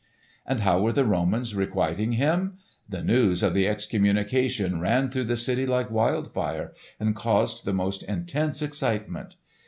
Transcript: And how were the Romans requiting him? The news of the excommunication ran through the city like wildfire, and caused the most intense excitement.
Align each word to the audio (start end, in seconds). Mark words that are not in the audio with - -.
And 0.47 0.61
how 0.61 0.79
were 0.81 0.91
the 0.91 1.05
Romans 1.05 1.53
requiting 1.53 2.13
him? 2.13 2.57
The 2.89 3.03
news 3.03 3.43
of 3.43 3.53
the 3.53 3.67
excommunication 3.67 4.79
ran 4.79 5.11
through 5.11 5.25
the 5.25 5.37
city 5.37 5.67
like 5.67 5.91
wildfire, 5.91 6.73
and 6.99 7.15
caused 7.15 7.65
the 7.65 7.73
most 7.75 8.01
intense 8.01 8.63
excitement. 8.63 9.35